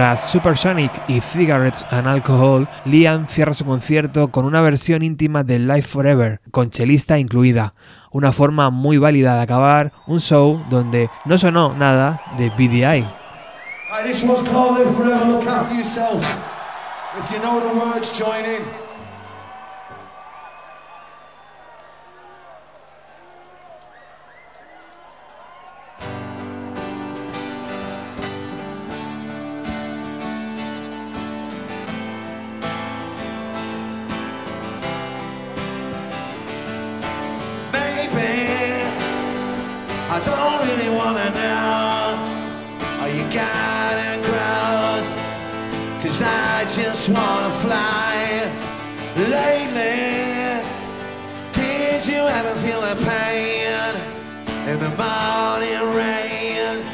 Tras 0.00 0.30
Supersonic 0.30 0.90
y 1.08 1.20
Cigarettes 1.20 1.84
and 1.90 2.08
Alcohol, 2.08 2.66
Liam 2.86 3.26
cierra 3.28 3.52
su 3.52 3.66
concierto 3.66 4.28
con 4.28 4.46
una 4.46 4.62
versión 4.62 5.02
íntima 5.02 5.44
de 5.44 5.58
Life 5.58 5.88
Forever, 5.88 6.40
con 6.50 6.70
chelista 6.70 7.18
incluida, 7.18 7.74
una 8.10 8.32
forma 8.32 8.70
muy 8.70 8.96
válida 8.96 9.34
de 9.36 9.42
acabar 9.42 9.92
un 10.06 10.20
show 10.20 10.64
donde 10.70 11.10
no 11.26 11.36
sonó 11.36 11.74
nada 11.74 12.18
de 12.38 12.48
BDI. 12.48 13.04
Wanna 47.14 47.52
fly 47.64 48.50
Lately 49.16 50.62
Did 51.52 52.06
you 52.06 52.22
ever 52.38 52.54
feel 52.60 52.80
the 52.80 52.96
pain 53.04 53.92
In 54.70 54.78
the 54.78 54.92
morning 55.00 55.82
rain 55.96 56.84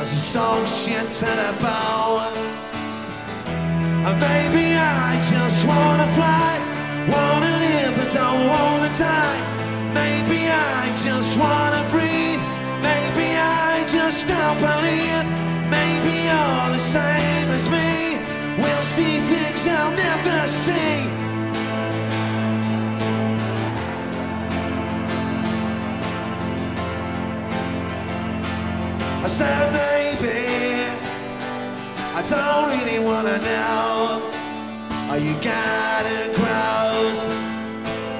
As 0.00 0.10
the 0.10 0.20
song 0.34 0.66
shit 0.66 1.08
to 1.20 1.30
the 1.42 1.52
bone 1.60 2.62
and 4.04 4.18
maybe 4.18 4.74
I 4.74 5.14
just 5.30 5.64
wanna 5.64 6.08
fly, 6.16 6.58
wanna 7.06 7.56
live 7.58 7.94
but 7.96 8.12
don't 8.12 8.48
wanna 8.48 8.90
die. 8.98 9.40
Maybe 9.94 10.48
I 10.48 10.92
just 11.04 11.38
wanna 11.38 11.88
breathe, 11.88 12.42
maybe 12.82 13.36
I 13.38 13.86
just 13.86 14.26
don't 14.26 14.58
believe. 14.58 15.41
Said 29.32 29.72
maybe 29.72 30.84
I 32.18 32.20
don't 32.28 32.68
really 32.74 32.98
wanna 32.98 33.38
know. 33.38 34.30
Are 35.10 35.16
you 35.26 35.34
guiding 35.40 36.34
crows? 36.36 37.20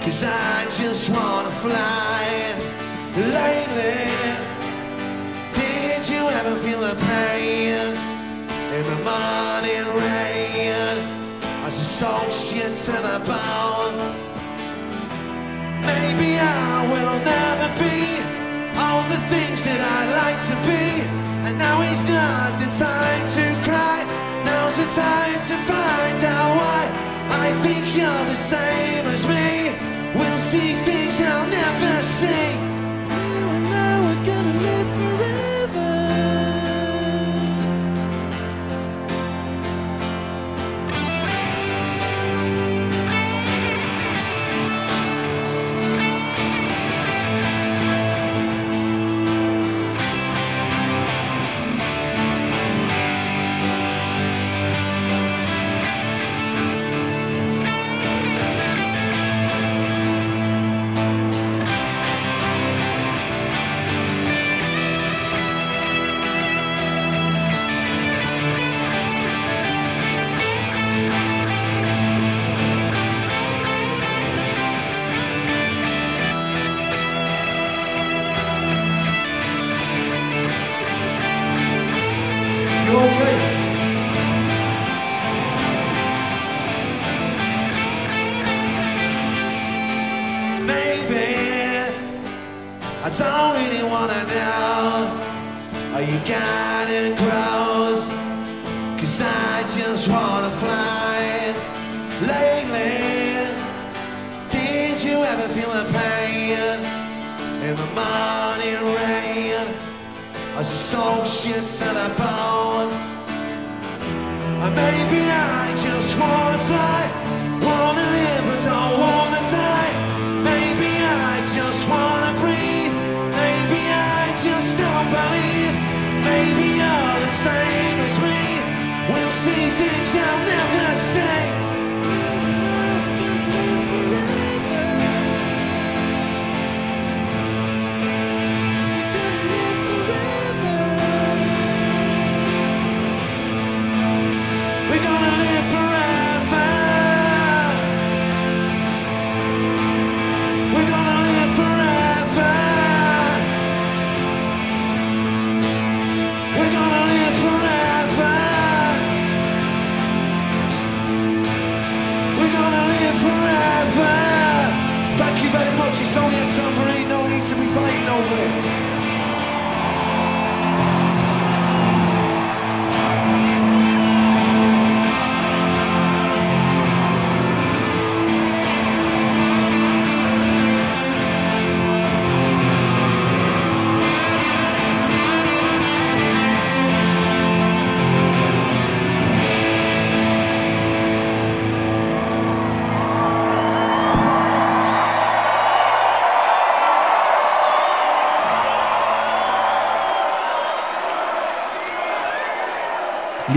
Cause 0.03 0.23
I 0.25 0.65
just 0.81 1.11
wanna 1.11 1.51
fly. 1.65 2.55
Lately 3.15 4.09
Did 5.61 6.03
you 6.09 6.23
ever 6.39 6.57
feel 6.65 6.81
the 6.81 6.97
pain 7.11 7.89
In 8.77 8.85
the 8.93 8.99
morning 9.11 9.87
rain? 10.01 10.97
As 11.67 11.77
the 11.77 11.89
soul 11.99 12.31
shit 12.31 12.75
to 12.87 12.97
the 13.09 13.19
bone. 13.31 13.99
Maybe 15.91 16.39
I 16.39 16.89
will 16.93 17.19
never 17.33 17.69
be 17.83 18.42
all 18.83 19.03
the 19.15 19.23
things 19.33 19.61
that 19.69 19.81
I'd 19.97 20.13
like 20.23 20.41
to 20.51 20.57
be. 20.71 20.85
And 21.47 21.55
now 21.59 21.77
is 21.93 22.03
not 22.17 22.51
the 22.63 22.71
time 22.87 23.25
to 23.37 23.45
cry. 23.67 23.99
Now's 24.49 24.77
the 24.83 24.89
time 25.07 25.39
to 25.51 25.57
find 25.71 26.19
out 26.37 26.53
why. 26.61 26.83
I 27.45 27.49
think 27.65 27.83
you're 27.97 28.25
the 28.35 28.41
same 28.55 29.05
as 29.15 29.23
me. 29.33 29.49
We'll 30.19 30.43
see 30.51 30.71
things 30.89 31.15
I'll 31.21 31.49
never 31.61 31.95
see. 32.21 32.72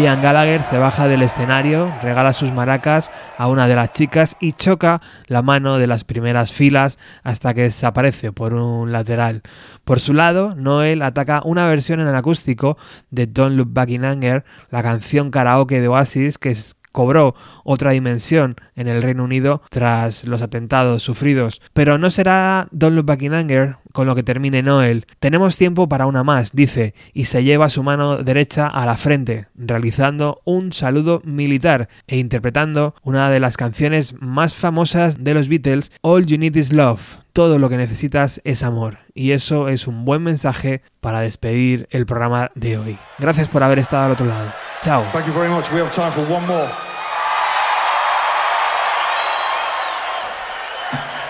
Liam 0.05 0.21
Gallagher 0.21 0.61
se 0.61 0.77
baja 0.77 1.07
del 1.07 1.23
escenario, 1.23 1.91
regala 2.03 2.31
sus 2.31 2.51
maracas 2.51 3.09
a 3.39 3.47
una 3.47 3.67
de 3.67 3.73
las 3.73 3.91
chicas 3.91 4.37
y 4.39 4.53
choca 4.53 5.01
la 5.25 5.41
mano 5.41 5.79
de 5.79 5.87
las 5.87 6.03
primeras 6.03 6.51
filas 6.51 6.99
hasta 7.23 7.55
que 7.55 7.63
desaparece 7.63 8.31
por 8.31 8.53
un 8.53 8.91
lateral. 8.91 9.41
Por 9.83 9.99
su 9.99 10.13
lado, 10.13 10.53
Noel 10.55 11.01
ataca 11.01 11.41
una 11.43 11.67
versión 11.67 12.01
en 12.01 12.07
el 12.07 12.15
acústico 12.15 12.77
de 13.09 13.25
Don't 13.25 13.57
Look 13.57 13.73
Back 13.73 13.89
in 13.89 14.05
Anger, 14.05 14.45
la 14.69 14.83
canción 14.83 15.31
karaoke 15.31 15.81
de 15.81 15.87
Oasis 15.87 16.37
que 16.37 16.55
cobró 16.91 17.33
otra 17.63 17.89
dimensión 17.89 18.57
en 18.75 18.87
el 18.87 19.01
Reino 19.01 19.23
Unido 19.23 19.63
tras 19.71 20.27
los 20.27 20.43
atentados 20.43 21.01
sufridos. 21.01 21.63
Pero 21.73 21.97
no 21.97 22.11
será 22.11 22.67
Don't 22.69 22.95
Look 22.95 23.07
Back 23.07 23.23
in 23.23 23.33
Anger 23.33 23.77
con 23.95 24.05
lo 24.05 24.13
que 24.13 24.23
termine 24.23 24.61
Noel. 24.61 25.07
Tenemos 25.19 25.55
tiempo 25.57 25.87
para 25.87 26.05
una 26.05 26.23
más, 26.23 26.51
dice, 26.51 26.93
y 27.13 27.25
se 27.25 27.45
lleva 27.45 27.69
su 27.69 27.81
mano 27.81 28.17
derecha 28.17 28.67
a 28.67 28.85
la 28.85 28.97
frente, 28.97 29.47
realizando 29.55 30.41
un 30.43 30.73
saludo 30.73 31.21
militar 31.23 31.87
e 32.05 32.17
interpretando 32.17 32.93
una 33.03 33.31
de 33.31 33.39
las 33.39 33.55
canciones 33.55 34.13
más 34.19 34.53
famosas 34.53 35.23
de 35.23 35.33
los 35.33 35.47
Beatles, 35.47 35.93
All 36.01 36.25
You 36.25 36.37
Need 36.37 36.57
Is 36.57 36.73
Love. 36.73 37.19
Todo 37.31 37.57
lo 37.57 37.69
que 37.69 37.77
necesitas 37.77 38.41
es 38.43 38.63
amor. 38.63 38.99
Y 39.13 39.31
eso 39.31 39.69
es 39.69 39.87
un 39.87 40.03
buen 40.03 40.21
mensaje 40.21 40.81
para 40.99 41.21
despedir 41.21 41.87
el 41.89 42.05
programa 42.05 42.51
de 42.53 42.77
hoy. 42.77 42.97
Gracias 43.17 43.47
por 43.47 43.63
haber 43.63 43.79
estado 43.79 44.05
al 44.05 44.11
otro 44.11 44.25
lado. 44.25 44.51
Chao. 44.81 45.05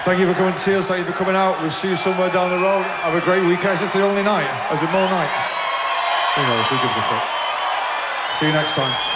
Thank 0.05 0.19
you 0.19 0.27
for 0.27 0.37
coming 0.37 0.53
to 0.53 0.59
see 0.59 0.75
us. 0.75 0.85
Thank 0.85 0.99
you 0.99 1.11
for 1.11 1.17
coming 1.17 1.35
out. 1.35 1.59
We'll 1.61 1.71
see 1.71 1.89
you 1.89 1.95
somewhere 1.95 2.29
down 2.29 2.51
the 2.51 2.61
road. 2.61 2.83
Have 3.01 3.15
a 3.15 3.25
great 3.25 3.41
weekend. 3.41 3.73
Is 3.73 3.79
this 3.79 3.93
the 3.93 4.03
only 4.03 4.21
night? 4.21 4.45
Is 4.71 4.77
it 4.77 4.91
more 4.93 5.09
nights? 5.09 5.43
Who 6.37 6.43
knows? 6.45 6.65
Who 6.69 6.77
gives 6.77 6.93
a 6.93 7.03
fuck? 7.09 7.25
See 8.37 8.45
you 8.45 8.53
next 8.53 8.75
time. 8.75 9.14